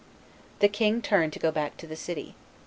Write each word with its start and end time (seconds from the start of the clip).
The 0.61 0.67
king 0.67 1.03
turned 1.03 1.31
to 1.33 1.37
go 1.37 1.51
back 1.51 1.77
to 1.77 1.85
the 1.85 1.95
city. 1.95 2.33